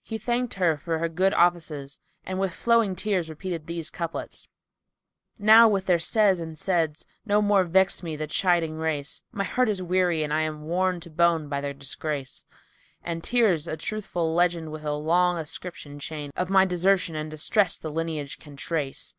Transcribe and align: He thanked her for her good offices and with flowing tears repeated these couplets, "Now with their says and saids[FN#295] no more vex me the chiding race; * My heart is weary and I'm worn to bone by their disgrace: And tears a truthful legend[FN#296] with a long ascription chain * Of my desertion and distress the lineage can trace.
He 0.00 0.16
thanked 0.16 0.54
her 0.54 0.78
for 0.78 0.98
her 0.98 1.10
good 1.10 1.34
offices 1.34 1.98
and 2.24 2.40
with 2.40 2.54
flowing 2.54 2.96
tears 2.96 3.28
repeated 3.28 3.66
these 3.66 3.90
couplets, 3.90 4.48
"Now 5.38 5.68
with 5.68 5.84
their 5.84 5.98
says 5.98 6.40
and 6.40 6.56
saids[FN#295] 6.56 7.04
no 7.26 7.42
more 7.42 7.62
vex 7.64 8.02
me 8.02 8.16
the 8.16 8.26
chiding 8.26 8.78
race; 8.78 9.20
* 9.26 9.30
My 9.30 9.44
heart 9.44 9.68
is 9.68 9.82
weary 9.82 10.22
and 10.24 10.32
I'm 10.32 10.62
worn 10.62 11.00
to 11.00 11.10
bone 11.10 11.50
by 11.50 11.60
their 11.60 11.74
disgrace: 11.74 12.46
And 13.04 13.22
tears 13.22 13.68
a 13.68 13.76
truthful 13.76 14.34
legend[FN#296] 14.34 14.70
with 14.70 14.84
a 14.86 14.94
long 14.94 15.36
ascription 15.36 15.98
chain 15.98 16.30
* 16.32 16.34
Of 16.34 16.48
my 16.48 16.64
desertion 16.64 17.14
and 17.14 17.30
distress 17.30 17.76
the 17.76 17.92
lineage 17.92 18.38
can 18.38 18.56
trace. 18.56 19.12